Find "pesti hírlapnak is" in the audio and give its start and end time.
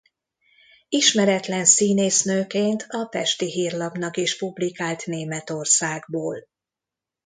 3.05-4.37